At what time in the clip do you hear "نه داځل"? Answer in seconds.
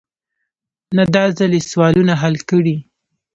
0.95-1.51